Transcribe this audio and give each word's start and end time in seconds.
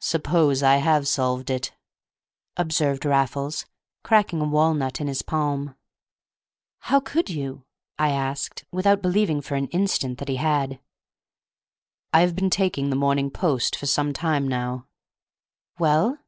"Suppose 0.00 0.64
I 0.64 0.78
have 0.78 1.06
solved 1.06 1.48
it," 1.48 1.72
observed 2.56 3.04
Raffles, 3.04 3.66
cracking 4.02 4.40
a 4.40 4.44
walnut 4.48 5.00
in 5.00 5.06
his 5.06 5.22
palm. 5.22 5.76
"How 6.80 6.98
could 6.98 7.30
you?" 7.30 7.62
I 7.96 8.08
asked, 8.10 8.64
without 8.72 9.00
believing 9.00 9.40
for 9.40 9.54
an 9.54 9.68
instant 9.68 10.18
that 10.18 10.28
he 10.28 10.38
had. 10.38 10.80
"I 12.12 12.22
have 12.22 12.34
been 12.34 12.50
taking 12.50 12.90
the 12.90 12.96
Morning 12.96 13.30
Post 13.30 13.76
for 13.76 13.86
some 13.86 14.12
time 14.12 14.48
now." 14.48 14.88
"Well?" 15.78 16.18